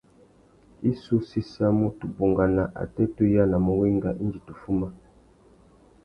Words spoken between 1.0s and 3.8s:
sú séssamú tu bungana atê tu yānamú